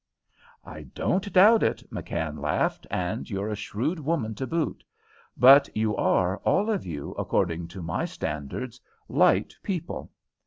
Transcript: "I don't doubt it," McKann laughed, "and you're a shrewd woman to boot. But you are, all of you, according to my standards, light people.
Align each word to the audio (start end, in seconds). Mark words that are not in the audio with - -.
"I 0.65 0.81
don't 0.95 1.31
doubt 1.31 1.61
it," 1.61 1.83
McKann 1.91 2.41
laughed, 2.41 2.87
"and 2.89 3.29
you're 3.29 3.51
a 3.51 3.55
shrewd 3.55 3.99
woman 3.99 4.33
to 4.33 4.47
boot. 4.47 4.83
But 5.37 5.69
you 5.77 5.95
are, 5.95 6.37
all 6.37 6.71
of 6.71 6.87
you, 6.87 7.11
according 7.19 7.67
to 7.67 7.83
my 7.83 8.05
standards, 8.05 8.81
light 9.07 9.55
people. 9.61 10.09